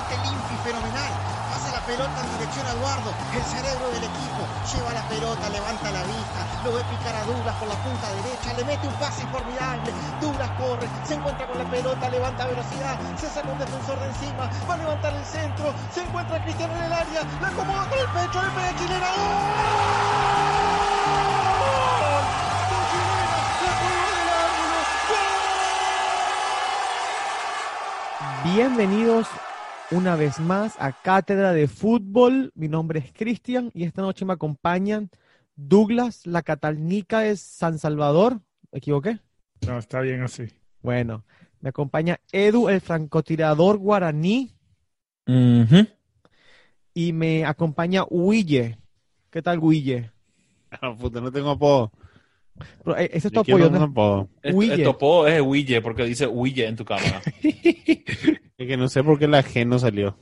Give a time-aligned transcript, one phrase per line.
[0.00, 1.12] Quite limpio y fenomenal.
[1.52, 4.48] Pasa la pelota en dirección a Eduardo, el cerebro del equipo.
[4.72, 8.54] Lleva la pelota, levanta la vista, lo ve picar a Douglas por la punta derecha,
[8.56, 9.92] le mete un pase formidable.
[10.22, 14.48] Douglas corre, se encuentra con la pelota, levanta velocidad, se saca un defensor de encima,
[14.68, 18.08] va a levantar el centro, se encuentra Cristiano en el área, la acomoda con el
[18.08, 19.10] pecho, le pega Chilena.
[28.44, 29.28] Bienvenidos
[29.90, 32.52] una vez más a Cátedra de Fútbol.
[32.54, 35.10] Mi nombre es Cristian y esta noche me acompañan
[35.56, 38.40] Douglas, la catalnica de San Salvador.
[38.70, 39.18] ¿Me equivoqué?
[39.66, 40.44] No, está bien así.
[40.82, 41.24] Bueno,
[41.60, 44.54] me acompaña Edu, el francotirador guaraní,
[46.94, 48.78] y me acompaña Huille.
[49.30, 50.10] ¿Qué tal, Huille?
[50.70, 51.92] Ah, puta, no tengo apodo.
[52.84, 53.32] Pero, eh, ese es
[55.26, 57.20] es Huille porque dice Huille en tu cámara.
[58.60, 60.16] Es que no sé por qué la G no salió.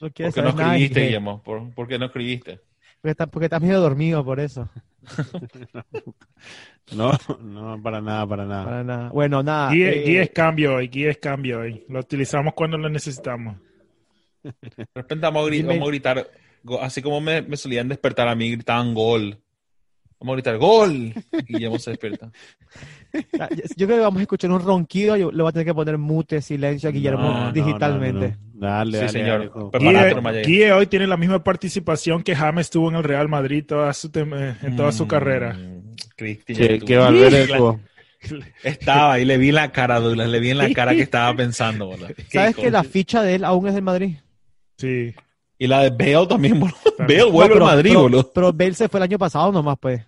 [0.00, 1.00] No Porque no saber escribiste.
[1.00, 1.42] Guillermo.
[1.42, 2.60] ¿Por, por qué no escribiste?
[3.00, 4.68] Porque, está- porque estás medio dormido por eso.
[6.90, 8.64] No, no, para nada, para nada.
[8.64, 9.08] Para nada.
[9.10, 9.72] Bueno, nada.
[9.72, 11.84] Guía, eh, guía es cambio hoy, guía es cambio hoy.
[11.88, 13.56] Lo utilizamos cuando lo necesitamos.
[14.94, 16.30] De repente vamos a, vamos gritar,
[16.80, 19.40] así como me, me solían despertar a mí, gritaban gol.
[20.18, 21.12] Vamos a gritar gol.
[21.46, 22.30] Y Guillermo se despierta.
[23.40, 25.72] Ah, Yo creo que vamos a escuchar un ronquido y le voy a tener que
[25.72, 28.28] poner mute, silencio a Guillermo No, no, digitalmente.
[28.28, 28.66] no, no, no.
[28.66, 30.20] Dale, Sí, dale, señor.
[30.22, 30.42] dale.
[30.42, 34.10] Guía hoy tiene la misma participación que James tuvo en el Real Madrid toda su
[34.10, 35.56] tem- en toda su Mm, carrera.
[36.16, 37.80] Cristian, que Valverde jugó.
[38.62, 40.28] Estaba y le vi la cara, Douglas.
[40.28, 41.90] Le vi en la cara que estaba pensando.
[42.16, 44.16] Qué ¿Sabes que la ficha de él aún es del Madrid?
[44.76, 45.14] Sí.
[45.58, 46.76] Y la de Bale también, boludo.
[46.98, 47.20] También.
[47.20, 48.30] Bale vuelve No, al Madrid, pero, boludo.
[48.32, 50.02] pero Bale se fue el año pasado nomás, pues.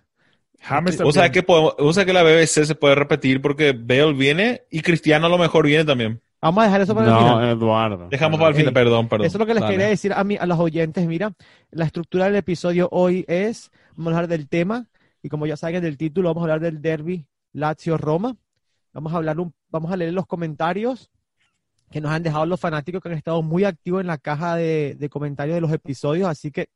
[0.61, 4.13] James O sea, que podemos, o sea que la BBC se puede repetir porque Bale
[4.13, 6.21] viene y Cristiano a lo mejor viene también.
[6.43, 7.49] Vamos a dejar eso para el No, final.
[7.51, 8.09] Eduardo.
[8.11, 9.27] Dejamos para el final, Ey, perdón, perdón.
[9.27, 9.75] Eso es lo que les Dale.
[9.75, 11.07] quería decir a, mí, a los oyentes.
[11.07, 11.33] Mira,
[11.71, 14.87] la estructura del episodio hoy es, vamos a hablar del tema,
[15.23, 18.37] y como ya saben del título, vamos a hablar del derby Lazio-Roma.
[18.93, 21.11] Vamos a hablar, un, vamos a leer los comentarios
[21.91, 24.95] que nos han dejado los fanáticos que han estado muy activos en la caja de,
[24.99, 26.69] de comentarios de los episodios, así que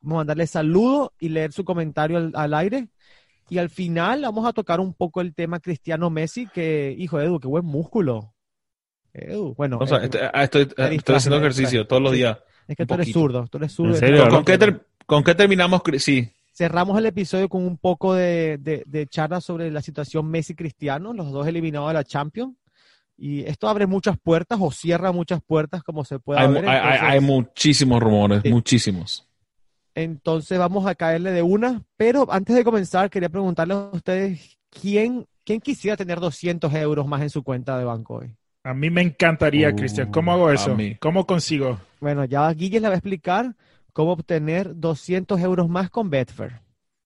[0.00, 2.88] vamos a mandarles saludo y leer su comentario al, al aire.
[3.50, 7.38] Y al final vamos a tocar un poco el tema Cristiano Messi, que, hijo Edu,
[7.40, 8.32] qué buen músculo.
[9.12, 12.38] Edu, bueno, O sea, eh, este- ah, estoy, estoy haciendo me ejercicio todos los días.
[12.66, 13.92] es que tú eres zurdo, tú eres zurdo.
[13.94, 14.28] ¿En serio?
[14.28, 15.82] ¿Con, qué ter- con qué terminamos?
[15.98, 21.12] Sí, Cerramos el episodio con un poco de, de, de charla sobre la situación Messi-Cristiano,
[21.12, 22.54] los dos eliminados de la Champions.
[23.24, 26.68] Y esto abre muchas puertas o cierra muchas puertas, como se puede hay, ver.
[26.68, 28.50] hay- hay- muchísimos rumores, Sí.
[28.50, 29.28] muchísimos.
[29.94, 31.82] entonces vamos a caerle de una.
[31.96, 37.22] Pero antes de comenzar, quería preguntarles a ustedes, ¿quién, quién quisiera tener 200 euros más
[37.22, 38.34] en su cuenta de banco hoy?
[38.64, 40.10] A mí me encantaría, Uh, Cristian.
[40.10, 40.74] ¿Cómo hago a eso?
[40.74, 40.96] mí.
[40.96, 41.78] ¿Cómo consigo?
[42.00, 43.54] Bueno, ya Guille le va a explicar
[43.92, 46.60] cómo obtener 200 euros más con Betfair.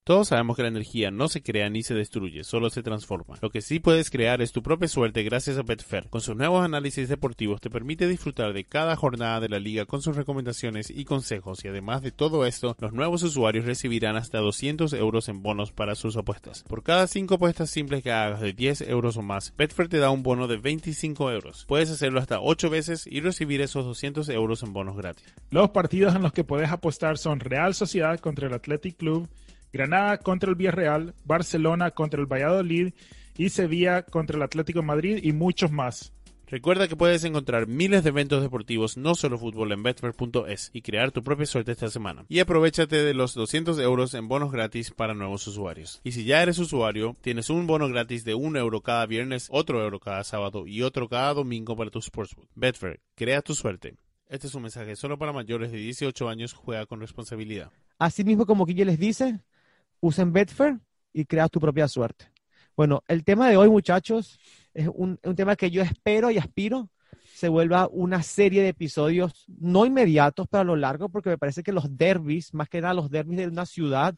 [0.06, 3.38] Todos sabemos que la energía no se crea ni se destruye, solo se transforma.
[3.42, 6.08] Lo que sí puedes crear es tu propia suerte gracias a Betfair.
[6.10, 10.02] Con sus nuevos análisis deportivos te permite disfrutar de cada jornada de la liga con
[10.02, 14.92] sus recomendaciones y consejos y además de todo esto, los nuevos usuarios recibirán hasta 200
[14.92, 16.62] euros en bonos para sus apuestas.
[16.68, 20.10] Por cada 5 apuestas simples que hagas de 10 euros o más, Betfair te da
[20.10, 21.64] un bono de 25 euros.
[21.66, 25.34] Puedes hacerlo hasta 8 veces y recibir esos 200 euros en bonos gratis.
[25.50, 29.28] Los partidos en los que puedes apostar son Real Sociedad contra el Athletic Club,
[29.76, 32.94] Granada contra el Villarreal, Barcelona contra el Valladolid
[33.36, 36.12] y Sevilla contra el Atlético de Madrid y muchos más.
[36.48, 41.10] Recuerda que puedes encontrar miles de eventos deportivos, no solo fútbol, en Betfair.es y crear
[41.10, 42.24] tu propia suerte esta semana.
[42.28, 46.00] Y aprovechate de los 200 euros en bonos gratis para nuevos usuarios.
[46.04, 49.82] Y si ya eres usuario, tienes un bono gratis de 1 euro cada viernes, otro
[49.82, 52.48] euro cada sábado y otro cada domingo para tu Sportsbook.
[52.54, 53.96] Betfair, crea tu suerte.
[54.28, 57.72] Este es un mensaje solo para mayores de 18 años, juega con responsabilidad.
[57.98, 59.40] Así mismo como Guille les dice,
[60.06, 60.78] usen Betfair
[61.12, 62.30] y crea tu propia suerte.
[62.76, 64.38] Bueno, el tema de hoy, muchachos,
[64.74, 66.90] es un, un tema que yo espero y aspiro
[67.34, 71.62] se vuelva una serie de episodios no inmediatos, pero a lo largo, porque me parece
[71.62, 74.14] que los derbis, más que nada los derbis de una ciudad,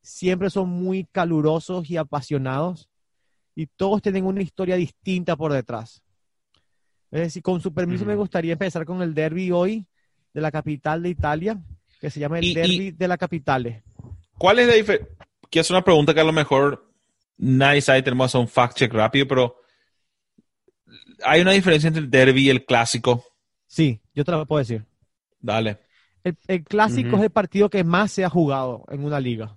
[0.00, 2.88] siempre son muy calurosos y apasionados
[3.54, 6.02] y todos tienen una historia distinta por detrás.
[7.10, 9.86] Es decir, con su permiso me gustaría empezar con el derby hoy
[10.32, 11.60] de la capital de Italia,
[12.00, 13.82] que se llama el Y- y- derby de la capitale.
[14.42, 15.08] ¿Cuál es la diferencia?
[15.48, 16.90] Quiero hacer una pregunta que a lo mejor
[17.36, 19.56] nadie sabe, tenemos que hacer un fact check rápido, pero
[21.24, 23.24] hay una diferencia entre el derby y el clásico.
[23.68, 24.84] Sí, yo te lo puedo decir.
[25.38, 25.78] Dale.
[26.24, 29.56] El, el clásico es el partido que más se ha jugado en una liga.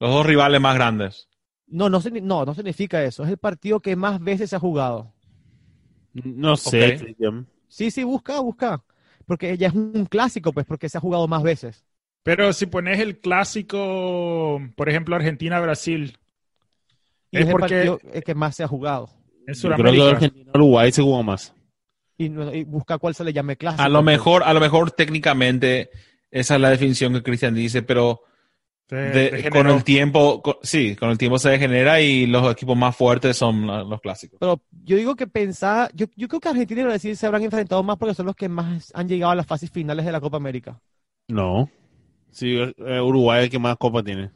[0.00, 1.28] Los dos rivales más grandes.
[1.68, 3.22] No, no, no, no significa eso.
[3.22, 5.14] Es el partido que más veces se ha jugado.
[6.14, 6.98] No sé, Ok.
[6.98, 7.46] Cristian.
[7.68, 8.82] Sí, sí, busca, busca.
[9.24, 11.84] Porque ya es un clásico, pues, porque se ha jugado más veces.
[12.22, 16.16] Pero si pones el clásico, por ejemplo, Argentina-Brasil,
[17.30, 19.10] Y Es es, el porque- eh, que más se ha jugado.
[19.46, 20.10] en Yo creo que Sudamérica.
[20.10, 21.54] Argentina-Uruguay se jugó más.
[22.16, 22.28] Y,
[22.64, 23.82] busca cuál se le llame clásico.
[23.82, 24.06] A lo pues.
[24.16, 25.90] mejor, a lo mejor técnicamente
[26.30, 28.22] esa es la definición que Cristian dice, pero
[28.88, 29.50] Se de- degeneró.
[29.50, 33.36] con el tiempo, con- sí, con el tiempo se degenera y los equipos más fuertes
[33.36, 34.38] son los clásicos.
[34.40, 37.82] Pero yo digo que pensaba, yo, yo creo que Argentina y Brasil se habrán enfrentado
[37.82, 40.38] más porque son los que más han llegado a las fases finales de la Copa
[40.38, 40.80] América.
[41.28, 41.70] No.
[42.30, 44.30] Sí, eh, Uruguay es el que más copa tiene.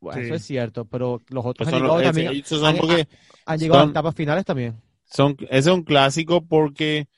[0.00, 0.26] Bueno, Sí.
[0.26, 2.44] eso es cierto, pero los otros Pues han llegado ese- también.
[2.44, 4.80] son han- llegado son- a etapas finales también.
[5.04, 7.08] son, ese es un clásico porque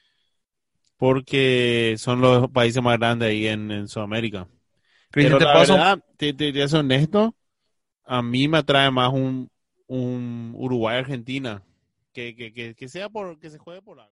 [0.97, 4.49] porque son los países más grandes ahí en, en Sudamérica.
[5.11, 7.37] Cristian, Pero te la paso, verdad, te, te, te soy honesto,
[8.05, 9.51] a mí me atrae más un,
[9.87, 11.63] un Uruguay-Argentina.
[12.13, 14.13] Que, que, que, que sea por, que se juegue por algo.